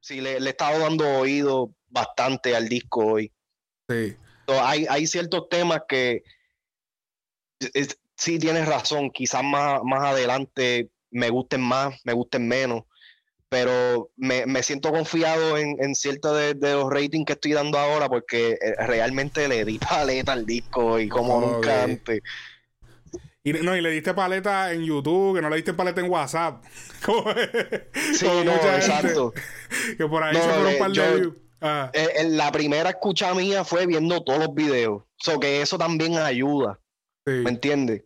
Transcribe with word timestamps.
sí, 0.00 0.20
le, 0.20 0.40
le 0.40 0.46
he 0.46 0.50
estado 0.50 0.78
dando 0.80 1.06
oído 1.18 1.74
bastante 1.88 2.54
al 2.54 2.68
disco 2.68 3.04
hoy. 3.04 3.32
Sí. 3.88 4.16
So, 4.48 4.62
hay, 4.64 4.86
hay 4.88 5.06
ciertos 5.06 5.48
temas 5.48 5.82
que 5.88 6.22
es- 7.74 7.98
sí 8.16 8.38
tienes 8.38 8.66
razón, 8.66 9.10
quizás 9.10 9.42
más, 9.44 9.80
más 9.84 10.04
adelante 10.04 10.90
me 11.10 11.30
gusten 11.30 11.60
más, 11.60 11.94
me 12.04 12.12
gusten 12.12 12.46
menos, 12.48 12.82
pero 13.48 14.10
me, 14.16 14.46
me 14.46 14.62
siento 14.62 14.92
confiado 14.92 15.56
en, 15.56 15.76
en 15.82 15.94
ciertos 15.94 16.36
de, 16.38 16.54
de 16.54 16.74
los 16.74 16.90
ratings 16.90 17.24
que 17.26 17.32
estoy 17.34 17.52
dando 17.52 17.78
ahora 17.78 18.08
porque 18.08 18.52
eh, 18.52 18.74
realmente 18.86 19.48
le 19.48 19.64
di 19.64 19.78
paleta 19.90 20.32
al 20.32 20.46
disco 20.46 20.98
y 21.00 21.08
como 21.08 21.36
Ok. 21.36 21.40
nunca 21.40 21.84
antes. 21.84 22.20
Y, 23.48 23.52
no, 23.64 23.76
y 23.76 23.80
le 23.80 23.90
diste 23.90 24.14
paleta 24.14 24.72
en 24.72 24.84
YouTube, 24.84 25.36
que 25.36 25.42
no 25.42 25.48
le 25.50 25.56
diste 25.56 25.74
paleta 25.74 26.00
en 26.00 26.10
WhatsApp. 26.10 26.64
Como, 27.04 27.24
Sí, 28.14 28.26
como 28.26 28.44
no, 28.44 28.52
mucha 28.52 28.80
gente 28.80 28.86
exacto. 28.86 29.32
Que 29.98 30.06
por 30.06 30.22
ahí 30.22 30.34
No, 30.34 30.42
se 30.42 30.48
fueron 30.48 30.66
eh, 30.68 30.72
un 30.72 30.78
par 30.78 30.88
de 30.90 30.94
yo- 30.94 31.14
views. 31.16 31.34
Ah, 31.60 31.90
Eh, 31.92 32.08
eh, 32.18 32.28
la 32.28 32.52
primera 32.52 32.90
escucha 32.90 33.34
mía 33.34 33.64
fue 33.64 33.86
viendo 33.86 34.22
todos 34.22 34.38
los 34.38 34.54
videos, 34.54 35.02
so 35.16 35.40
que 35.40 35.60
eso 35.60 35.76
también 35.76 36.16
ayuda, 36.16 36.78
sí. 37.26 37.32
¿me 37.32 37.50
entiendes? 37.50 38.04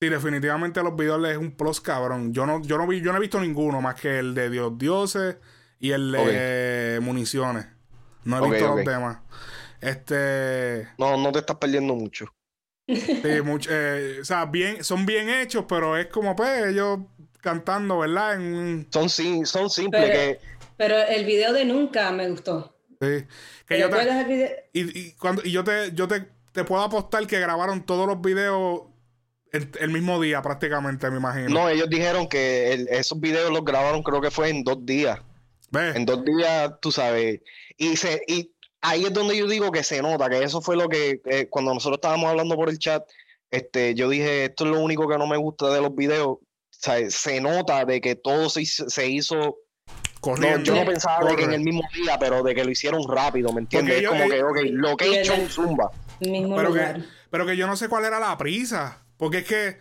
Sí, 0.00 0.08
definitivamente 0.08 0.82
los 0.82 0.96
videos 0.96 1.24
es 1.28 1.36
un 1.38 1.56
plus 1.56 1.80
cabrón. 1.80 2.32
Yo 2.34 2.44
no, 2.44 2.60
yo 2.62 2.76
no 2.76 2.86
vi, 2.86 3.00
yo 3.00 3.12
no 3.12 3.18
he 3.18 3.20
visto 3.20 3.40
ninguno 3.40 3.80
más 3.80 3.94
que 4.00 4.18
el 4.18 4.34
de 4.34 4.50
Dios 4.50 4.76
Dioses 4.78 5.36
y 5.78 5.92
el 5.92 6.10
de 6.12 6.98
municiones. 7.02 7.66
No 8.24 8.44
he 8.44 8.50
visto 8.50 8.74
los 8.74 8.84
demás. 8.84 9.18
Este 9.80 10.88
No, 10.98 11.16
no 11.16 11.32
te 11.32 11.38
estás 11.38 11.56
perdiendo 11.56 11.94
mucho. 11.94 12.26
Sí, 12.86 13.42
mucho, 13.44 13.70
eh, 13.72 14.18
o 14.20 14.24
sea, 14.24 14.44
bien, 14.46 14.82
son 14.84 15.04
bien 15.06 15.28
hechos, 15.28 15.64
pero 15.68 15.96
es 15.96 16.06
como 16.06 16.34
pues 16.36 16.66
ellos 16.66 17.00
cantando, 17.40 17.98
¿verdad? 17.98 18.34
En 18.34 18.42
un, 18.54 18.86
Son, 18.90 19.08
sim- 19.08 19.44
son 19.44 19.68
simples 19.70 20.02
Pero- 20.04 20.14
que 20.14 20.40
Pero 20.76 20.96
el 20.98 21.24
video 21.24 21.52
de 21.52 21.64
Nunca 21.64 22.10
me 22.12 22.28
gustó. 22.28 22.76
sí. 23.00 23.24
Que 23.66 23.74
¿Te 23.74 23.80
yo 23.80 23.88
te- 23.88 23.94
acuerdas 23.94 24.16
el 24.18 24.26
video? 24.26 24.48
y, 24.72 24.98
y 25.00 25.12
cuando 25.12 25.42
y 25.44 25.50
yo 25.50 25.64
te 25.64 25.92
yo 25.94 26.06
te, 26.06 26.28
te 26.52 26.62
puedo 26.64 26.82
apostar 26.82 27.26
que 27.26 27.40
grabaron 27.40 27.84
todos 27.84 28.06
los 28.06 28.20
videos 28.20 28.82
el, 29.52 29.70
el 29.80 29.90
mismo 29.90 30.20
día 30.20 30.40
prácticamente, 30.42 31.10
me 31.10 31.16
imagino. 31.16 31.48
No, 31.48 31.68
ellos 31.68 31.88
dijeron 31.90 32.28
que 32.28 32.72
el- 32.72 32.88
esos 32.88 33.18
videos 33.20 33.50
los 33.50 33.64
grabaron 33.64 34.02
creo 34.02 34.20
que 34.20 34.30
fue 34.30 34.50
en 34.50 34.62
dos 34.64 34.84
días. 34.86 35.18
¿Ves? 35.70 35.96
En 35.96 36.04
dos 36.06 36.24
días, 36.24 36.72
tú 36.80 36.92
sabes. 36.92 37.40
Y, 37.76 37.96
se, 37.96 38.22
y 38.28 38.52
ahí 38.88 39.04
es 39.04 39.12
donde 39.12 39.36
yo 39.36 39.46
digo 39.46 39.70
que 39.72 39.82
se 39.82 40.00
nota, 40.02 40.28
que 40.28 40.42
eso 40.42 40.60
fue 40.60 40.76
lo 40.76 40.88
que 40.88 41.20
eh, 41.26 41.48
cuando 41.48 41.72
nosotros 41.74 41.98
estábamos 41.98 42.30
hablando 42.30 42.56
por 42.56 42.68
el 42.68 42.78
chat, 42.78 43.02
este, 43.50 43.94
yo 43.94 44.08
dije, 44.08 44.46
esto 44.46 44.64
es 44.64 44.70
lo 44.70 44.80
único 44.80 45.08
que 45.08 45.18
no 45.18 45.26
me 45.26 45.36
gusta 45.36 45.70
de 45.70 45.80
los 45.80 45.94
videos. 45.94 46.26
O 46.28 46.40
sea, 46.70 47.10
se 47.10 47.40
nota 47.40 47.84
de 47.84 48.00
que 48.00 48.14
todo 48.16 48.50
se, 48.50 48.62
hizo- 48.62 48.88
se 48.90 49.08
hizo... 49.08 49.56
No, 50.38 50.58
yo 50.62 50.74
no 50.74 50.84
pensaba 50.84 51.28
de 51.30 51.36
que 51.36 51.44
en 51.44 51.52
el 51.52 51.60
mismo 51.60 51.82
día, 51.94 52.18
pero 52.18 52.42
de 52.42 52.54
que 52.54 52.64
lo 52.64 52.70
hicieron 52.70 53.00
rápido, 53.08 53.52
¿me 53.52 53.60
entiendes? 53.60 54.02
Es 54.02 54.08
como 54.08 54.24
ellos- 54.24 54.34
que, 54.34 54.42
ok, 54.42 54.58
Y 54.64 54.68
location 54.72 55.40
el- 55.42 55.48
zumba. 55.50 55.90
Mismo 56.20 56.56
Pero 56.56 56.68
lugar. 56.70 56.96
que, 56.96 57.02
pero 57.30 57.46
que 57.46 57.56
yo 57.56 57.66
no 57.68 57.76
sé 57.76 57.88
cuál 57.88 58.04
era 58.06 58.18
la 58.18 58.36
prisa. 58.36 59.04
Porque 59.18 59.38
es 59.38 59.44
que 59.46 59.78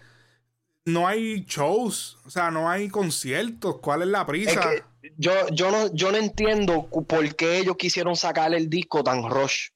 no 0.85 1.07
hay 1.07 1.45
shows. 1.47 2.19
O 2.25 2.29
sea, 2.29 2.51
no 2.51 2.69
hay 2.69 2.89
conciertos. 2.89 3.79
¿Cuál 3.79 4.03
es 4.03 4.07
la 4.09 4.19
Es 4.21 4.25
prisa? 4.25 4.61
que 4.69 4.83
yo, 5.17 5.31
yo, 5.51 5.71
no, 5.71 5.93
yo 5.93 6.11
no 6.11 6.17
entiendo 6.17 6.87
por 6.89 7.35
qué 7.35 7.57
ellos 7.59 7.75
quisieron 7.77 8.15
sacar 8.15 8.53
el 8.53 8.69
disco 8.69 9.03
tan 9.03 9.29
rush. 9.29 9.69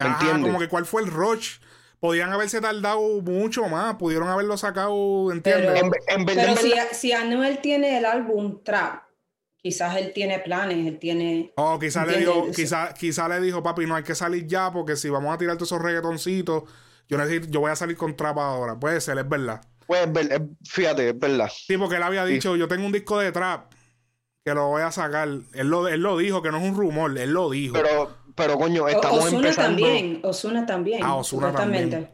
¿Me 0.00 0.06
Ajá, 0.06 0.20
entiendes? 0.20 0.46
como 0.52 0.58
que 0.60 0.68
cuál 0.68 0.86
fue 0.86 1.02
el 1.02 1.08
rush. 1.08 1.58
Podían 2.00 2.32
haberse 2.32 2.60
tardado 2.60 3.00
mucho 3.22 3.66
más. 3.68 3.94
Pudieron 3.96 4.28
haberlo 4.28 4.56
sacado, 4.58 5.32
¿entiendes? 5.32 5.72
Pero- 5.72 5.86
En, 5.86 6.20
en 6.20 6.26
verdad, 6.26 6.42
Pero 6.46 6.52
en 6.52 6.58
si, 6.58 6.68
verdad- 6.70 6.88
si 6.92 7.12
Anuel 7.12 7.58
tiene 7.58 7.96
el 7.98 8.04
álbum 8.04 8.62
Trap, 8.62 9.04
quizás 9.56 9.96
él 9.96 10.12
tiene 10.12 10.38
planes, 10.40 10.86
él 10.86 10.98
tiene... 10.98 11.52
O 11.56 11.78
quizá 11.78 12.04
le 12.04 12.18
dijo, 12.18 12.48
quizá, 12.54 12.92
quizá 12.92 13.28
le 13.28 13.40
dijo, 13.40 13.62
papi, 13.62 13.86
no 13.86 13.94
hay 13.96 14.02
que 14.02 14.14
salir 14.14 14.46
ya 14.46 14.70
porque 14.70 14.96
si 14.96 15.08
vamos 15.08 15.34
a 15.34 15.38
tirar 15.38 15.56
todos 15.56 15.68
esos 15.68 15.80
reggaetoncitos, 15.80 16.64
yo 17.08 17.16
necesito, 17.16 17.48
yo 17.48 17.60
voy 17.60 17.70
a 17.70 17.76
salir 17.76 17.96
con 17.96 18.14
trap 18.14 18.36
ahora. 18.38 18.78
Puede 18.78 19.00
ser, 19.00 19.16
es 19.16 19.26
verdad. 19.28 19.62
pues, 19.86 20.06
fíjate, 20.68 21.10
es 21.10 21.18
verdad. 21.18 21.50
Sí, 21.54 21.78
porque 21.78 21.96
él 21.96 22.02
había 22.02 22.26
dicho, 22.26 22.56
yo 22.56 22.68
tengo 22.68 22.84
un 22.84 22.92
disco 22.92 23.18
de 23.18 23.32
trap 23.32 23.72
que 24.44 24.54
lo 24.54 24.68
voy 24.68 24.82
a 24.82 24.90
sacar. 24.90 25.28
Él 25.28 25.68
lo, 25.68 25.88
él 25.88 26.00
lo 26.00 26.18
dijo, 26.18 26.42
que 26.42 26.50
no 26.50 26.58
es 26.58 26.64
un 26.64 26.76
rumor, 26.76 27.16
él 27.18 27.30
lo 27.32 27.50
dijo. 27.50 27.74
Pero, 27.74 28.10
pero 28.34 28.58
coño, 28.58 28.86
estamos 28.88 29.24
Ozuna 29.24 29.36
empezando. 29.48 29.82
también, 29.82 30.20
Osuna 30.22 30.66
también. 30.66 31.00
Ah, 31.02 31.16
Ozuna 31.16 31.48
supuestamente. 31.48 32.08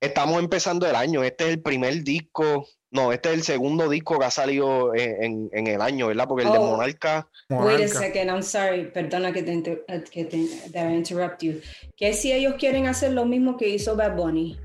Estamos 0.00 0.38
empezando 0.38 0.86
el 0.88 0.96
año. 0.96 1.22
Este 1.22 1.44
es 1.44 1.50
el 1.50 1.60
primer 1.62 2.02
disco. 2.02 2.66
No, 2.92 3.12
este 3.12 3.28
es 3.28 3.34
el 3.36 3.42
segundo 3.44 3.88
disco 3.88 4.18
que 4.18 4.24
ha 4.24 4.30
salido 4.32 4.92
en, 4.94 5.22
en- 5.22 5.50
en 5.52 5.66
el 5.68 5.80
año, 5.80 6.08
¿verdad? 6.08 6.26
Porque 6.26 6.44
el 6.44 6.50
de 6.50 6.58
Oh. 6.58 6.70
Monarca. 6.72 7.28
Wait 7.50 7.82
a 7.84 7.86
second, 7.88 8.30
I'm 8.30 8.42
sorry, 8.42 8.90
perdona 8.90 9.30
que 9.32 9.42
te, 9.44 9.52
inter- 9.52 9.84
que 10.10 10.24
te 10.24 10.46
that 10.72 10.90
I 10.90 10.94
interrupt 10.96 11.42
you. 11.42 11.60
Que 11.96 12.14
si 12.14 12.32
ellos 12.32 12.54
quieren 12.58 12.86
hacer 12.88 13.12
lo 13.12 13.26
mismo 13.26 13.56
que 13.56 13.68
hizo 13.68 13.94
Bad 13.94 14.16
Bunny, 14.16 14.58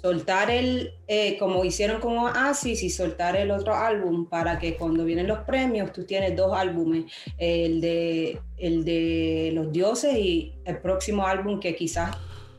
soltar 0.00 0.50
el, 0.50 0.94
eh, 1.08 1.36
como 1.38 1.64
hicieron 1.64 2.00
con 2.00 2.16
Oasis 2.16 2.82
y 2.82 2.90
soltar 2.90 3.36
el 3.36 3.50
otro 3.50 3.74
álbum 3.74 4.28
para 4.28 4.58
que 4.58 4.76
cuando 4.76 5.04
vienen 5.04 5.26
los 5.26 5.40
premios 5.40 5.92
tú 5.92 6.04
tienes 6.04 6.36
dos 6.36 6.56
álbumes, 6.56 7.12
el 7.38 7.80
de, 7.80 8.40
el 8.56 8.84
de 8.84 9.50
los 9.54 9.72
dioses 9.72 10.16
y 10.16 10.54
el 10.64 10.78
próximo 10.78 11.26
álbum 11.26 11.60
que 11.60 11.74
quizás 11.74 12.16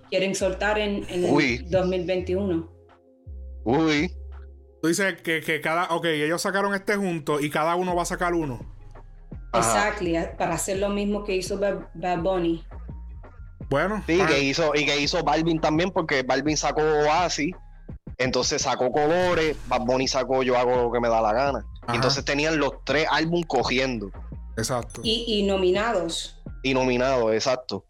quieren 0.10 0.36
soltar 0.36 0.78
en, 0.78 1.06
en 1.10 1.26
el 1.26 1.32
Uy. 1.32 1.58
2021. 1.70 2.70
Uy. 3.64 4.12
Tú 4.82 4.88
dices 4.88 5.22
que, 5.22 5.42
que 5.42 5.62
cada, 5.62 5.86
ok, 5.96 6.06
ellos 6.06 6.42
sacaron 6.42 6.74
este 6.74 6.96
junto 6.96 7.40
y 7.40 7.50
cada 7.50 7.76
uno 7.76 7.96
va 7.96 8.04
a 8.04 8.06
sacar 8.06 8.34
uno. 8.34 8.60
Ajá. 9.54 9.90
Exactly, 9.90 10.16
para 10.38 10.56
hacer 10.56 10.80
lo 10.80 10.90
mismo 10.90 11.24
que 11.24 11.36
hizo 11.36 11.60
Bad, 11.60 11.88
Bad 11.94 12.20
Bunny. 12.22 12.64
Bueno, 13.72 14.04
Sí, 14.06 14.20
que 14.28 14.44
hizo, 14.44 14.74
y 14.76 14.86
que 14.86 15.00
hizo 15.00 15.24
Balvin 15.24 15.60
también, 15.60 15.90
porque 15.92 16.22
Balvin 16.24 16.58
sacó 16.58 16.82
Oasis, 16.82 17.56
entonces 18.18 18.62
sacó 18.62 18.92
Colores, 18.92 19.58
Bad 19.68 19.82
Bunny 19.86 20.08
sacó 20.08 20.44
Yo 20.44 20.58
hago 20.58 20.76
lo 20.76 20.92
que 20.92 21.00
me 21.00 21.08
da 21.10 21.22
la 21.22 21.34
gana. 21.34 21.66
Ajá. 21.84 21.96
Entonces 21.96 22.24
tenían 22.24 22.60
los 22.60 22.84
tres 22.86 23.08
álbumes 23.10 23.46
cogiendo 23.48 24.12
exacto. 24.58 25.02
Y, 25.04 25.24
y 25.40 25.44
nominados. 25.48 26.40
y 26.62 26.74
nominados, 26.76 27.34
exacto. 27.34 27.84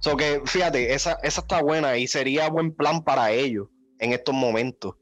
So 0.00 0.16
que, 0.16 0.40
fíjate, 0.46 0.94
esa, 0.94 1.18
esa 1.22 1.42
está 1.42 1.62
buena 1.62 1.96
y 1.98 2.06
sería 2.08 2.48
buen 2.48 2.72
plan 2.72 3.04
para 3.04 3.30
ellos 3.30 3.68
en 3.98 4.12
estos 4.14 4.34
momentos. 4.34 4.94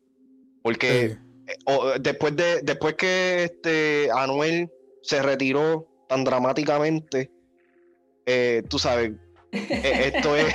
Porque 0.62 1.10
Sí. 1.10 1.16
eh, 1.46 1.56
o- 1.66 1.92
después 2.00 2.34
de 2.34 2.60
después 2.62 2.94
que 2.94 3.44
este 3.44 4.10
Anuel 4.12 4.68
se 5.02 5.22
retiró 5.22 5.86
tan 6.08 6.24
dramáticamente, 6.24 7.30
eh, 8.26 8.62
tú 8.68 8.78
sabes, 8.80 9.12
esto 9.52 10.36
es. 10.36 10.54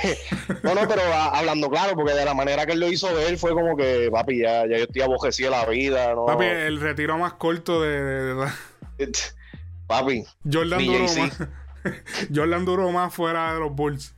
No, 0.62 0.74
no, 0.74 0.86
pero 0.88 1.02
a- 1.02 1.38
hablando 1.38 1.68
claro, 1.70 1.94
porque 1.94 2.12
de 2.12 2.24
la 2.24 2.34
manera 2.34 2.64
que 2.66 2.72
él 2.72 2.80
lo 2.80 2.88
hizo 2.88 3.12
ver 3.14 3.36
fue 3.38 3.52
como 3.52 3.76
que, 3.76 4.08
papi, 4.12 4.38
ya, 4.40 4.62
ya 4.66 4.78
yo 4.78 4.84
estoy 4.84 5.02
abojecido 5.02 5.50
de 5.50 5.56
la 5.56 5.66
vida, 5.66 6.14
¿no? 6.14 6.26
Papi, 6.26 6.44
el 6.44 6.80
retiro 6.80 7.18
más 7.18 7.34
corto 7.34 7.82
de, 7.82 8.02
de- 8.02 8.34
de- 8.34 9.08
Papi, 9.86 10.24
Jordan 10.50 10.84
duró 10.86 11.04
más. 11.18 11.38
Jordan 12.34 12.64
duró 12.64 12.90
más 12.90 13.12
fuera 13.12 13.52
de 13.52 13.60
los 13.60 13.72
Bulls. 13.74 14.14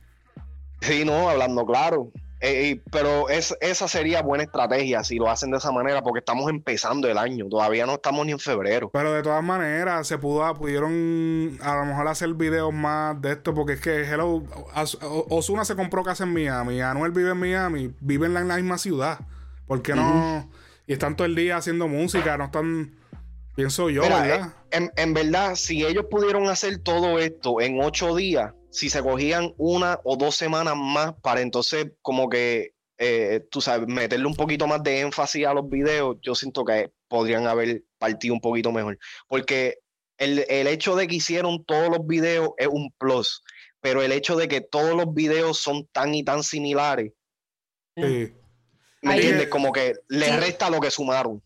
sí, 0.81 1.03
no, 1.03 1.29
hablando 1.29 1.65
claro. 1.65 2.11
Eh, 2.39 2.81
pero 2.91 3.29
es, 3.29 3.55
esa 3.61 3.87
sería 3.87 4.21
buena 4.21 4.43
estrategia 4.43 5.03
si 5.03 5.15
lo 5.15 5.29
hacen 5.29 5.49
de 5.49 5.57
esa 5.57 5.71
manera, 5.71 6.03
porque 6.03 6.19
estamos 6.19 6.49
empezando 6.51 7.07
el 7.07 7.17
año, 7.17 7.47
todavía 7.49 7.85
no 7.87 7.93
estamos 7.95 8.25
ni 8.27 8.31
en 8.33 8.39
febrero. 8.39 8.89
Pero 8.93 9.11
de 9.11 9.23
todas 9.23 9.43
maneras, 9.43 10.07
se 10.07 10.19
pudo, 10.19 10.53
pudieron 10.53 11.57
a 11.63 11.75
lo 11.77 11.85
mejor 11.85 12.07
hacer 12.07 12.33
videos 12.35 12.71
más 12.73 13.19
de 13.21 13.31
esto, 13.31 13.53
porque 13.55 13.73
es 13.73 13.81
que 13.81 14.01
Hello, 14.03 14.43
Os- 14.75 14.99
Osuna 15.01 15.65
se 15.65 15.75
compró 15.75 16.03
casa 16.03 16.25
en 16.25 16.33
Miami, 16.33 16.79
Anuel 16.81 17.11
vive 17.11 17.31
en 17.31 17.37
Miami, 17.39 17.91
viven 18.01 18.37
en 18.37 18.47
la 18.47 18.57
misma 18.57 18.77
ciudad. 18.77 19.19
¿Por 19.65 19.81
qué 19.81 19.95
no? 19.95 20.49
Y 20.85 20.93
están 20.93 21.15
todo 21.15 21.25
el 21.25 21.35
día 21.35 21.57
haciendo 21.57 21.87
música, 21.87 22.37
no 22.37 22.45
están, 22.45 22.93
pienso 23.55 23.89
yo, 23.89 24.03
Mira, 24.03 24.21
¿verdad? 24.21 24.47
eh, 24.47 24.77
en, 24.77 24.91
en 24.95 25.13
verdad, 25.13 25.55
si 25.55 25.83
ellos 25.83 26.05
pudieron 26.09 26.47
hacer 26.47 26.77
todo 26.77 27.17
esto 27.19 27.59
en 27.61 27.81
ocho 27.81 28.15
días, 28.15 28.53
si 28.77 28.89
se 28.91 29.01
cogían 29.01 29.53
una 29.57 29.99
o 30.03 30.15
dos 30.17 30.35
semanas 30.35 30.75
más 30.77 31.13
para 31.21 31.41
entonces 31.41 31.87
como 32.03 32.29
que, 32.29 32.73
eh, 32.99 33.41
tú 33.49 33.59
sabes, 33.59 33.87
meterle 33.87 34.27
un 34.27 34.35
poquito 34.35 34.67
más 34.67 34.83
de 34.83 34.99
énfasis 34.99 35.47
a 35.47 35.53
los 35.55 35.67
videos, 35.67 36.17
yo 36.21 36.35
siento 36.35 36.63
que 36.63 36.91
podrían 37.07 37.47
haber 37.47 37.83
partido 37.97 38.35
un 38.35 38.39
poquito 38.41 38.71
mejor. 38.71 38.99
Porque 39.27 39.79
el, 40.19 40.45
el 40.47 40.67
hecho 40.67 40.95
de 40.95 41.07
que 41.07 41.15
hicieron 41.15 41.65
todos 41.65 41.89
los 41.89 42.05
videos 42.05 42.51
es 42.57 42.67
un 42.67 42.91
plus, 42.99 43.41
pero 43.81 44.03
el 44.03 44.11
hecho 44.11 44.35
de 44.35 44.47
que 44.47 44.61
todos 44.61 44.95
los 44.95 45.11
videos 45.13 45.57
son 45.59 45.87
tan 45.91 46.13
y 46.13 46.23
tan 46.23 46.43
similares, 46.43 47.13
Sí. 47.95 48.31
¿me 49.01 49.13
Ahí- 49.13 49.19
entiendes? 49.21 49.47
Como 49.47 49.71
que 49.71 49.95
le 50.07 50.25
Sí. 50.27 50.31
resta 50.37 50.69
lo 50.69 50.79
que 50.79 50.91
sumaron. 50.91 51.41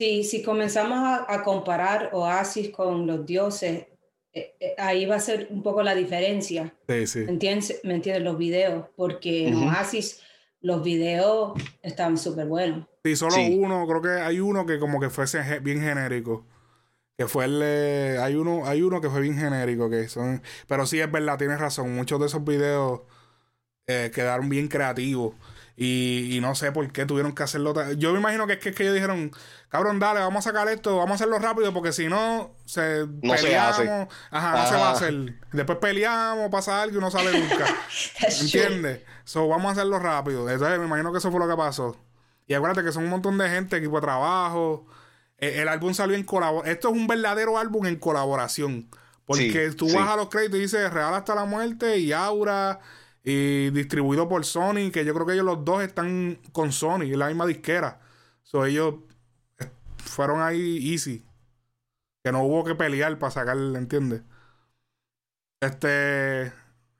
Sí, 0.00 0.24
si 0.24 0.42
comenzamos 0.42 0.98
a, 0.98 1.32
a 1.32 1.44
comparar 1.44 2.10
Oasis 2.12 2.70
con 2.70 3.06
los 3.06 3.24
dioses, 3.24 3.86
eh, 4.32 4.54
eh, 4.60 4.74
ahí 4.78 5.06
va 5.06 5.16
a 5.16 5.20
ser 5.20 5.48
un 5.50 5.62
poco 5.62 5.82
la 5.82 5.94
diferencia. 5.94 6.72
Sí, 6.88 7.06
sí. 7.06 7.18
¿Me 7.20 7.32
entiendes? 7.32 7.80
¿Me 7.84 7.94
entiendes? 7.94 8.22
Los 8.24 8.38
videos, 8.38 8.86
porque 8.96 9.48
en 9.48 9.54
Ujú. 9.56 9.66
Oasis 9.66 10.20
los 10.60 10.82
videos 10.82 11.52
estaban 11.82 12.16
súper 12.16 12.46
buenos. 12.46 12.86
Sí, 13.04 13.16
solo 13.16 13.34
Sí. 13.36 13.58
uno, 13.58 13.86
creo 13.86 14.00
que 14.00 14.22
hay 14.22 14.38
uno 14.40 14.64
que 14.64 14.78
como 14.78 15.00
que 15.00 15.10
fuese 15.10 15.58
bien 15.60 15.80
genérico. 15.80 16.46
Que 17.18 17.26
fue 17.28 17.44
el. 17.44 17.60
eh, 17.62 18.18
hay 18.20 18.36
uno, 18.36 18.66
hay 18.66 18.80
uno 18.82 19.00
que 19.00 19.10
fue 19.10 19.20
bien 19.20 19.36
genérico, 19.36 19.90
que 19.90 20.08
son. 20.08 20.42
Pero 20.66 20.86
sí 20.86 20.98
es 21.00 21.10
verdad, 21.12 21.36
tienes 21.36 21.60
razón. 21.60 21.94
Muchos 21.94 22.18
de 22.20 22.26
esos 22.26 22.42
videos 22.44 23.02
eh, 23.86 24.10
quedaron 24.14 24.48
bien 24.48 24.68
creativos. 24.68 25.34
Y, 25.76 26.28
y 26.36 26.40
no 26.40 26.54
sé 26.54 26.70
por 26.70 26.90
qué 26.92 27.06
tuvieron 27.06 27.34
que 27.34 27.42
hacerlo. 27.42 27.74
Yo 27.94 28.12
me 28.12 28.18
imagino 28.18 28.46
que 28.46 28.54
es 28.54 28.58
que, 28.58 28.68
es 28.70 28.74
que 28.76 28.82
ellos 28.82 28.94
dijeron, 28.94 29.32
cabrón, 29.70 29.98
dale, 29.98 30.20
vamos 30.20 30.46
a 30.46 30.50
sacar 30.50 30.68
esto, 30.68 30.96
vamos 30.98 31.12
a 31.12 31.14
hacerlo 31.14 31.38
rápido, 31.38 31.72
porque 31.72 31.92
si 31.92 32.08
no, 32.08 32.54
se 32.66 33.06
No 33.22 33.36
se 33.36 33.42
peleamos. 33.44 33.78
hace. 33.78 34.08
Ajá, 34.30 34.52
no 34.62 34.66
se 34.68 34.74
va 34.74 34.86
a 34.88 34.90
Ah. 34.90 34.92
hacer. 34.92 35.34
Después 35.52 35.78
peleamos, 35.78 36.50
pasa 36.50 36.82
algo 36.82 36.98
y 36.98 37.00
no 37.00 37.10
sale 37.10 37.32
nunca. 37.38 37.64
¿Entiendes? 38.40 39.00
So, 39.24 39.48
vamos 39.48 39.70
a 39.70 39.72
hacerlo 39.72 39.98
rápido. 39.98 40.48
Entonces, 40.48 40.78
me 40.78 40.84
imagino 40.86 41.10
que 41.12 41.18
eso 41.18 41.30
fue 41.30 41.40
lo 41.40 41.48
que 41.48 41.56
pasó. 41.56 41.96
Y 42.46 42.54
acuérdate 42.54 42.84
que 42.84 42.92
son 42.92 43.04
un 43.04 43.10
montón 43.10 43.38
de 43.38 43.48
gente, 43.48 43.76
equipo 43.78 43.96
de 43.96 44.02
trabajo. 44.02 44.86
Eh, 45.38 45.62
el 45.62 45.68
álbum 45.68 45.94
salió 45.94 46.16
en 46.16 46.24
colaboración. 46.24 46.72
Esto 46.74 46.88
es 46.90 46.94
un 46.94 47.06
verdadero 47.06 47.56
álbum 47.58 47.86
en 47.86 47.96
colaboración. 47.96 48.88
Porque 49.24 49.70
Sí, 49.70 49.76
tú 49.76 49.88
sí. 49.88 49.96
vas 49.96 50.08
a 50.10 50.16
los 50.16 50.28
créditos 50.28 50.58
y 50.58 50.62
dices 50.62 50.92
Real 50.92 51.14
hasta 51.14 51.34
la 51.34 51.44
muerte 51.44 51.96
y 51.98 52.12
Aura 52.12 52.80
y 53.24 53.70
distribuido 53.70 54.28
por 54.28 54.44
Sony, 54.44 54.90
que 54.92 55.04
yo 55.04 55.14
creo 55.14 55.26
que 55.26 55.34
ellos 55.34 55.44
los 55.44 55.64
dos 55.64 55.82
están 55.82 56.38
con 56.52 56.72
Sony, 56.72 57.02
en 57.02 57.18
la 57.18 57.28
misma 57.28 57.46
disquera. 57.46 58.00
So, 58.42 58.66
ellos 58.66 58.96
eh, 59.58 59.68
fueron 59.96 60.42
ahí 60.42 60.92
easy. 60.92 61.24
Que 62.24 62.32
no 62.32 62.44
hubo 62.44 62.64
que 62.64 62.74
pelear 62.74 63.18
para 63.18 63.30
sacar, 63.30 63.56
¿entiendes? 63.56 64.22
Este. 65.60 66.52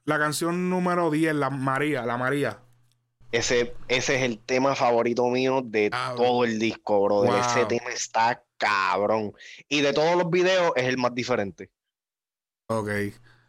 La 0.05 0.19
canción 0.19 0.69
número 0.69 1.11
10, 1.11 1.35
la 1.37 1.51
María, 1.51 2.05
la 2.05 2.17
María. 2.17 2.59
Ese, 3.31 3.75
ese 3.89 4.17
es 4.17 4.23
el 4.23 4.39
tema 4.41 4.75
favorito 4.75 5.29
mío 5.29 5.63
de 5.65 5.91
todo 6.17 6.45
el 6.45 6.59
disco, 6.59 7.05
brother. 7.05 7.31
Wow. 7.31 7.41
Ese 7.41 7.65
tema 7.67 7.91
está 7.91 8.45
cabrón. 8.59 9.33
Y 9.69 9.81
de 9.81 9.93
todos 9.93 10.17
los 10.17 10.29
videos 10.29 10.73
es 10.77 10.85
el 10.85 10.99
más 10.99 11.15
diferente. 11.15 11.71
Ok. 12.67 12.91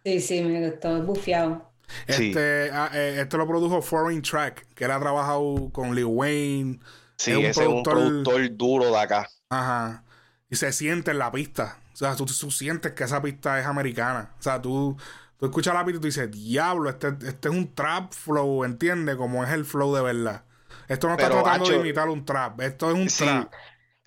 Sí, 0.05 0.21
sí, 0.21 0.41
me 0.43 0.69
gustó, 0.69 1.01
bufiado. 1.01 1.55
Sí. 1.55 1.72
Este, 2.07 2.69
ah, 2.73 2.89
eh, 2.93 3.17
esto 3.21 3.37
lo 3.37 3.47
produjo 3.47 3.81
Foreign 3.81 4.21
Track, 4.21 4.65
que 4.73 4.85
él 4.85 4.91
ha 4.91 4.99
trabajado 4.99 5.69
con 5.71 5.93
Lil 5.95 6.05
Wayne. 6.05 6.79
Sí, 7.17 7.31
Es 7.31 7.37
un 7.37 7.45
ese 7.45 7.67
un 7.67 7.83
productor- 7.83 8.49
duro 8.57 8.91
de 8.91 8.97
acá. 8.99 9.29
Ajá. 9.49 10.03
Y 10.49 10.55
se 10.55 10.71
siente 10.71 11.11
en 11.11 11.19
la 11.19 11.31
pista. 11.31 11.77
O 11.93 11.95
sea, 11.95 12.15
tú, 12.15 12.25
tú 12.25 12.49
sientes 12.51 12.93
que 12.93 13.03
esa 13.03 13.21
pista 13.21 13.59
es 13.59 13.65
americana. 13.65 14.31
O 14.39 14.41
sea, 14.41 14.61
tú, 14.61 14.97
tú 15.37 15.45
escuchas 15.45 15.73
la 15.73 15.85
pista 15.85 15.97
y 15.97 16.01
tú 16.01 16.07
dices, 16.07 16.31
diablo, 16.31 16.89
este, 16.89 17.09
este 17.27 17.49
es 17.49 17.53
un 17.53 17.73
trap 17.73 18.11
flow, 18.13 18.63
¿entiendes? 18.63 19.15
Como 19.15 19.43
es 19.43 19.51
el 19.51 19.63
flow 19.65 19.93
de 19.95 20.01
verdad. 20.01 20.43
Esto 20.87 21.07
no 21.07 21.13
está 21.13 21.29
Pero, 21.29 21.43
tratando 21.43 21.69
de 21.69 21.75
imitar 21.77 22.09
un 22.09 22.25
trap. 22.25 22.59
Esto 22.61 22.89
es 22.91 22.95
un 22.97 23.09
Sí. 23.09 23.23
trap. 23.23 23.51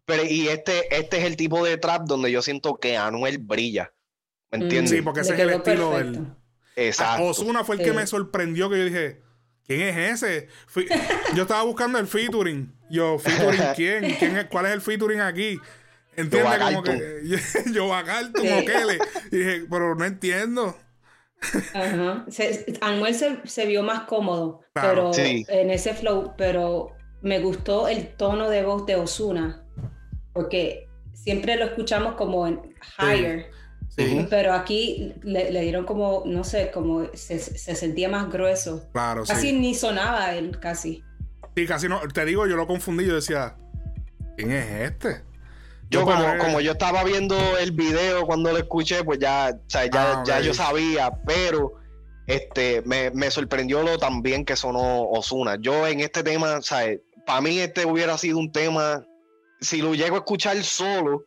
Pero 0.04 0.24
y 0.24 0.48
este, 0.48 0.94
este 0.96 1.18
es 1.18 1.24
el 1.24 1.36
tipo 1.36 1.64
de 1.64 1.78
trap 1.78 2.02
donde 2.06 2.30
yo 2.30 2.42
siento 2.42 2.76
que 2.76 2.96
Anuel 2.96 3.38
brilla. 3.38 3.92
¿Me 4.50 4.58
Mm, 4.58 4.62
entiendes? 4.62 4.90
Sí, 4.90 5.02
porque 5.02 5.20
ese 5.20 5.34
es 5.34 5.40
el 5.40 5.50
estilo 5.50 5.90
perfecto. 5.92 6.20
del. 6.20 6.32
Exacto. 6.76 7.24
Osuna 7.24 7.64
fue 7.64 7.76
el 7.76 7.82
que 7.82 7.90
Sí. 7.90 7.96
me 7.96 8.06
sorprendió 8.06 8.68
que 8.70 8.78
yo 8.78 8.84
dije, 8.84 9.22
¿quién 9.66 9.80
es 9.80 10.22
ese? 10.22 10.48
Fui- 10.66 10.86
yo 11.34 11.42
estaba 11.42 11.62
buscando 11.64 11.98
el 11.98 12.06
featuring. 12.06 12.72
Yo, 12.90 13.18
¿featuring 13.18 13.60
quién? 13.76 14.14
¿Quién 14.18 14.36
es, 14.36 14.44
¿Cuál 14.46 14.66
es 14.66 14.72
el 14.72 14.80
featuring 14.80 15.20
aquí? 15.20 15.58
¿Entiendes? 16.16 16.58
Yoba 16.58 16.70
Como 16.70 16.82
que 16.82 17.22
yo 17.72 17.90
Carlton 17.90 18.42
Sí. 18.42 18.48
o 18.52 18.64
Kele. 18.64 18.98
Y 19.32 19.36
dije, 19.38 19.66
pero 19.70 19.94
no 19.94 20.04
entiendo. 20.04 20.76
Ajá. 21.74 22.24
Se, 22.28 22.78
Anuel 22.80 23.14
se, 23.14 23.38
se 23.44 23.66
vio 23.66 23.82
más 23.82 24.02
cómodo, 24.04 24.60
Claro, 24.74 25.10
pero 25.12 25.12
sí. 25.12 25.44
en 25.48 25.70
ese 25.70 25.92
flow, 25.94 26.32
pero 26.38 26.92
me 27.22 27.40
gustó 27.40 27.88
el 27.88 28.14
tono 28.16 28.48
de 28.48 28.62
voz 28.64 28.86
de 28.86 28.96
Osuna, 28.96 29.64
porque 30.32 30.88
siempre 31.12 31.56
lo 31.56 31.64
escuchamos 31.66 32.14
como 32.14 32.46
en 32.46 32.74
higher, 32.98 33.50
Sí, 33.50 33.56
Pero 33.96 34.52
aquí 34.52 35.14
le, 35.22 35.50
le 35.50 35.60
dieron 35.62 35.86
como, 35.86 36.22
no 36.26 36.44
sé, 36.44 36.70
como 36.70 37.06
se, 37.14 37.38
se 37.38 37.74
sentía 37.74 38.08
más 38.10 38.30
grueso. 38.30 38.86
claro, 38.92 39.24
Casi 39.24 39.48
sí. 39.50 39.52
ni 39.54 39.74
sonaba 39.74 40.34
él, 40.34 40.58
casi. 40.60 41.02
Sí, 41.56 41.66
casi 41.66 41.88
no. 41.88 42.00
Te 42.12 42.24
digo, 42.26 42.46
yo 42.46 42.56
lo 42.56 42.66
confundí. 42.66 43.06
Yo 43.06 43.14
decía, 43.14 43.56
¿quién 44.36 44.52
es 44.52 44.90
este? 44.90 45.22
Yo 45.88 46.04
como, 46.04 46.36
como 46.38 46.60
yo 46.60 46.72
estaba 46.72 47.04
viendo 47.04 47.36
el 47.58 47.70
video 47.72 48.26
cuando 48.26 48.50
lo 48.52 48.58
escuché, 48.58 49.04
pues 49.04 49.18
ya, 49.20 49.52
o 49.54 49.70
sea, 49.70 49.86
ya, 49.86 50.12
Ah, 50.20 50.22
ya 50.26 50.40
yo 50.40 50.52
sabía, 50.52 51.10
pero 51.24 51.74
este 52.26 52.82
me, 52.84 53.10
me 53.12 53.30
sorprendió 53.30 53.82
lo 53.82 53.96
también 53.96 54.44
que 54.44 54.56
sonó 54.56 55.08
Osuna. 55.10 55.56
Yo 55.60 55.86
en 55.86 56.00
este 56.00 56.22
tema, 56.24 56.58
para 57.24 57.40
mí 57.40 57.60
este 57.60 57.86
hubiera 57.86 58.18
sido 58.18 58.38
un 58.38 58.50
tema, 58.50 59.06
si 59.60 59.80
lo 59.80 59.94
llego 59.94 60.16
a 60.16 60.18
escuchar 60.18 60.60
solo, 60.64 61.24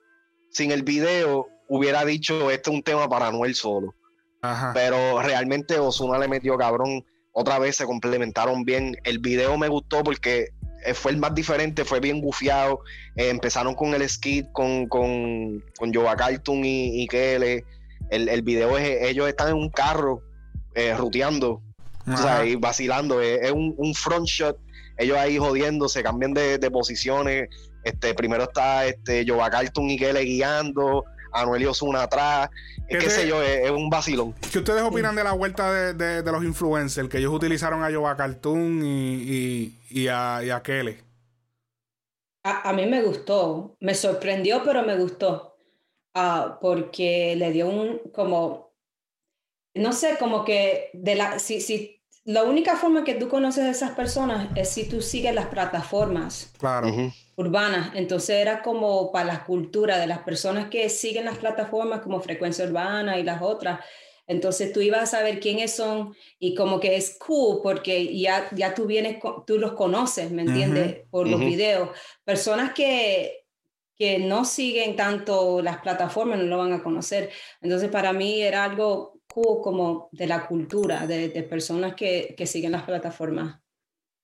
sin 0.51 0.71
el 0.71 0.83
video, 0.83 1.47
hubiera 1.69 2.03
dicho 2.03 2.51
este 2.51 2.69
es 2.69 2.75
un 2.75 2.83
tema 2.83 3.07
para 3.07 3.27
Anuel 3.27 3.55
solo. 3.55 3.95
Ajá. 4.41 4.71
Pero 4.73 5.21
realmente 5.21 5.79
Osuna 5.79 6.17
le 6.17 6.27
metió 6.27 6.57
cabrón. 6.57 7.05
Otra 7.31 7.59
vez 7.59 7.77
se 7.77 7.85
complementaron 7.85 8.65
bien. 8.65 8.97
El 9.03 9.19
video 9.19 9.57
me 9.57 9.67
gustó 9.69 10.03
porque 10.03 10.49
eh, 10.85 10.93
fue 10.93 11.11
el 11.11 11.17
más 11.17 11.33
diferente, 11.35 11.85
fue 11.85 11.99
bien 11.99 12.21
gufiado. 12.21 12.81
Eh, 13.15 13.29
empezaron 13.29 13.75
con 13.75 13.93
el 13.93 14.07
skit 14.09 14.51
con, 14.51 14.87
con, 14.87 15.63
con 15.77 15.93
Joa 15.93 16.15
Cartoon 16.15 16.65
y, 16.65 17.03
y 17.03 17.07
Kele. 17.07 17.63
El, 18.09 18.27
el 18.27 18.41
video 18.41 18.77
es, 18.77 19.09
ellos 19.09 19.27
están 19.27 19.49
en 19.49 19.55
un 19.55 19.69
carro 19.69 20.21
eh, 20.73 20.95
ruteando, 20.95 21.61
o 22.07 22.17
sea, 22.17 22.43
y 22.43 22.55
vacilando. 22.55 23.21
Es, 23.21 23.41
es 23.43 23.51
un, 23.51 23.75
un 23.77 23.93
front 23.93 24.25
shot. 24.25 24.57
Ellos 24.97 25.17
ahí 25.17 25.37
jodiendo, 25.37 25.87
se 25.87 26.01
cambian 26.01 26.33
de, 26.33 26.57
de 26.57 26.71
posiciones. 26.71 27.49
Este, 27.83 28.13
primero 28.13 28.43
está 28.43 28.85
este, 28.87 29.23
Joa 29.27 29.49
Cartoon 29.49 29.89
y 29.91 29.97
Kele 29.97 30.21
guiando. 30.21 31.05
Anuel 31.31 31.61
y 31.61 31.65
Osuna 31.65 32.03
atrás. 32.03 32.49
¿Qué 32.87 32.97
qué 32.97 33.05
te- 33.05 33.09
sé 33.11 33.27
yo, 33.27 33.41
es, 33.43 33.65
es 33.65 33.71
un 33.71 33.89
vacilón. 33.89 34.33
¿Qué 34.51 34.59
ustedes 34.59 34.81
opinan 34.81 35.15
de 35.15 35.23
la 35.23 35.33
vuelta 35.33 35.71
de, 35.71 35.93
de- 35.93 36.23
de 36.23 36.31
los 36.31 36.43
influencers? 36.43 37.07
Que 37.09 37.19
ellos 37.19 37.33
utilizaron 37.33 37.83
a 37.83 37.89
Yoba 37.91 38.15
Cartoon 38.17 38.83
y, 38.83 39.13
y, 39.15 39.79
y 39.89 40.07
a, 40.07 40.41
y 40.43 40.49
a 40.49 40.61
Kele. 40.63 41.03
A, 42.43 42.69
a 42.69 42.73
mí 42.73 42.85
me 42.85 43.01
gustó, 43.03 43.75
me 43.79 43.93
sorprendió, 43.95 44.63
pero 44.63 44.83
me 44.83 44.97
gustó, 44.97 45.55
Ah, 46.15 46.57
porque 46.59 47.35
le 47.35 47.51
dio 47.51 47.67
un, 47.69 47.99
como, 48.13 48.73
no 49.75 49.93
sé, 49.93 50.17
como 50.19 50.43
que 50.43 50.89
de 50.93 51.15
la, 51.15 51.37
si, 51.39 51.61
si, 51.61 51.98
la 52.29 52.43
única 52.43 52.75
forma 52.75 53.03
que 53.03 53.15
tú 53.15 53.27
conoces 53.27 53.63
a 53.63 53.71
esas 53.71 53.91
personas 53.91 54.49
es 54.55 54.69
si 54.69 54.87
tú 54.87 55.01
sigues 55.01 55.33
las 55.33 55.47
plataformas 55.47 56.53
Claro. 56.59 56.87
Urbanas, 57.35 57.89
entonces 57.95 58.35
era 58.35 58.61
como 58.61 59.11
para 59.11 59.25
la 59.25 59.45
cultura 59.45 59.97
de 59.97 60.05
las 60.05 60.19
personas 60.19 60.69
que 60.69 60.89
siguen 60.89 61.25
las 61.25 61.39
plataformas 61.39 62.01
como 62.01 62.21
Frecuencia 62.21 62.65
Urbana 62.65 63.17
y 63.17 63.23
las 63.23 63.41
otras, 63.41 63.79
entonces 64.27 64.71
tú 64.71 64.79
ibas 64.79 65.01
a 65.01 65.17
saber 65.17 65.39
quiénes 65.39 65.75
son 65.75 66.15
y 66.37 66.53
como 66.53 66.79
que 66.79 66.97
es 66.97 67.17
cool 67.17 67.61
porque 67.63 68.15
ya, 68.15 68.47
ya 68.51 68.75
tú 68.75 68.85
vienes, 68.85 69.17
tú 69.47 69.57
los 69.57 69.73
conoces, 69.73 70.29
¿me 70.29 70.43
entiendes? 70.43 71.07
Por 71.09 71.27
los 71.27 71.39
videos. 71.39 71.89
Personas 72.23 72.73
que, 72.75 73.47
que 73.95 74.19
no 74.19 74.45
siguen 74.45 74.95
tanto 74.95 75.63
las 75.63 75.79
plataformas 75.79 76.37
no 76.37 76.45
lo 76.45 76.59
van 76.59 76.73
a 76.73 76.83
conocer. 76.83 77.31
Entonces 77.59 77.89
para 77.89 78.13
mí 78.13 78.39
era 78.39 78.65
algo 78.65 79.18
como 79.33 80.09
de 80.11 80.27
la 80.27 80.47
cultura, 80.47 81.07
de, 81.07 81.29
de 81.29 81.43
personas 81.43 81.95
que, 81.95 82.35
que 82.37 82.47
siguen 82.47 82.71
las 82.73 82.83
plataformas. 82.83 83.61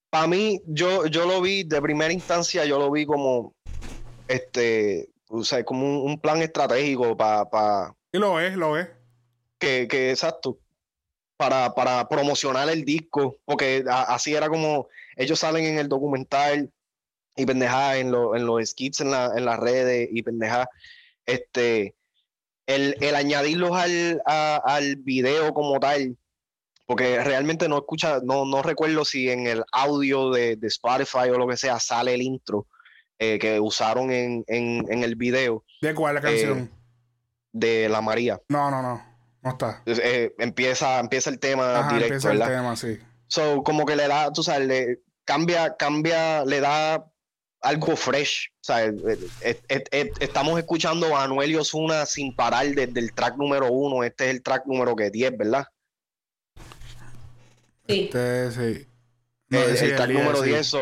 Para 0.09 0.27
mí, 0.27 0.61
yo, 0.65 1.07
yo 1.07 1.25
lo 1.25 1.41
vi 1.41 1.63
de 1.63 1.81
primera 1.81 2.13
instancia, 2.13 2.65
yo 2.65 2.79
lo 2.79 2.91
vi 2.91 3.05
como 3.05 3.53
este, 4.27 5.09
o 5.29 5.43
sea, 5.43 5.63
como 5.65 5.87
un, 6.05 6.11
un 6.11 6.21
plan 6.21 6.41
estratégico 6.41 7.17
para 7.17 7.95
Y 8.11 8.17
lo 8.17 8.39
es, 8.39 8.55
lo 8.55 8.77
es. 8.77 8.89
que, 9.59 9.87
que 9.87 10.11
exacto, 10.11 10.59
para, 11.37 11.73
para 11.75 12.07
promocionar 12.09 12.69
el 12.69 12.85
disco, 12.85 13.39
porque 13.45 13.85
a- 13.89 14.15
así 14.15 14.35
era 14.35 14.49
como 14.49 14.87
ellos 15.17 15.39
salen 15.39 15.65
en 15.65 15.79
el 15.79 15.89
documental 15.89 16.71
y 17.35 17.45
pendejadas 17.47 17.97
en, 17.97 18.11
lo- 18.11 18.35
en 18.35 18.45
los 18.45 18.65
skits 18.69 19.01
en, 19.01 19.11
la, 19.11 19.33
en 19.37 19.45
las 19.45 19.59
redes 19.59 20.09
y 20.11 20.23
pendejadas. 20.23 20.67
Este, 21.25 21.95
el, 22.67 22.95
el 23.01 23.15
añadirlos 23.15 23.71
al, 23.73 24.21
a- 24.25 24.61
al 24.65 24.95
video 24.97 25.53
como 25.53 25.79
tal, 25.79 26.17
porque 26.85 27.23
realmente 27.23 27.67
no 27.67 27.77
escucha, 27.77 28.19
no, 28.23 28.45
no 28.45 28.61
recuerdo 28.61 29.05
si 29.05 29.29
en 29.29 29.47
el 29.47 29.63
audio 29.71 30.31
de, 30.31 30.55
de 30.55 30.67
Spotify 30.67 31.29
o 31.31 31.37
lo 31.37 31.47
que 31.47 31.57
sea 31.57 31.79
sale 31.79 32.13
el 32.13 32.21
intro 32.21 32.67
eh, 33.19 33.39
que 33.39 33.59
usaron 33.59 34.11
en, 34.11 34.43
en, 34.47 34.85
en 34.91 35.03
el 35.03 35.15
video 35.15 35.63
¿De 35.81 35.93
cuál 35.95 36.15
la 36.15 36.21
canción? 36.21 36.71
de 37.51 37.87
La 37.89 38.01
María. 38.01 38.41
no, 38.49 38.69
no, 38.69 38.81
no. 38.81 39.15
No 39.41 39.51
está. 39.51 39.83
Eh, 39.85 40.33
empieza, 40.39 40.99
empieza 40.99 41.29
el 41.29 41.37
tema 41.39 41.79
Ajá, 41.79 41.93
directo, 41.93 42.15
empieza 42.15 42.31
el 42.31 42.55
tema, 42.55 42.75
sí. 42.75 42.97
So, 43.27 43.61
como 43.63 43.85
que 43.85 43.95
le 43.95 44.07
da, 44.07 44.31
tú 44.33 44.41
sabes, 44.41 44.67
le 44.67 44.99
cambia, 45.23 45.75
cambia, 45.77 46.43
le 46.45 46.59
da 46.61 47.05
algo 47.65 47.95
fresh. 47.95 48.51
O 48.61 48.63
sea, 48.63 48.85
eh, 48.85 48.93
eh, 49.41 49.83
eh, 49.91 50.11
estamos 50.19 50.57
escuchando 50.59 51.15
a 51.15 51.23
Anuel 51.23 51.51
y 51.51 51.55
Osuna 51.55 52.05
sin 52.05 52.35
parar 52.35 52.67
desde 52.67 52.99
el 52.99 53.13
track 53.13 53.37
número 53.37 53.71
uno. 53.71 54.03
Este 54.03 54.25
es 54.25 54.35
el 54.35 54.43
track 54.43 54.65
número 54.65 54.95
que 54.95 55.09
10, 55.09 55.37
¿verdad? 55.37 55.67
Sí. 57.87 58.09
Este, 58.13 58.51
sí. 58.51 58.87
el 59.49 60.13
número 60.13 60.41
10, 60.41 60.75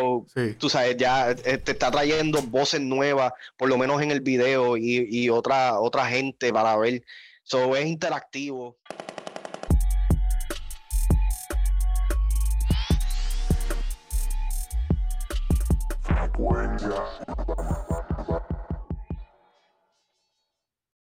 tú 0.58 0.70
sabes, 0.70 0.98
ya 0.98 1.36
te 1.36 1.72
está 1.72 1.92
trayendo 1.92 2.42
voces 2.42 2.82
nuevas, 2.82 3.34
por 3.58 3.70
lo 3.70 3.78
menos 3.78 4.02
en 4.02 4.12
el 4.12 4.22
video, 4.22 4.78
y, 4.78 5.30
otra, 5.30 5.80
otra 5.80 6.08
gente 6.08 6.52
para 6.52 6.76
ver. 6.78 7.04
So, 7.44 7.76
es 7.76 7.86
interactivo. 7.86 8.78